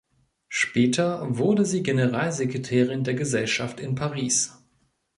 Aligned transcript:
Später 0.49 1.37
wurde 1.37 1.63
sie 1.63 1.83
Generalsekretärin 1.83 3.03
der 3.03 3.13
Gesellschaft 3.13 3.79
in 3.79 3.93
Paris. 3.93 4.57